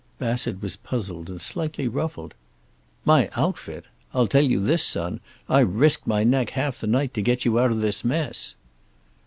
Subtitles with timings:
[0.17, 2.33] Bassett was puzzled and slightly ruffled.
[3.05, 3.85] "My outfit!
[4.15, 7.59] I'll tell you this, son, I've risked my neck half the night to get you
[7.59, 8.55] out of this mess."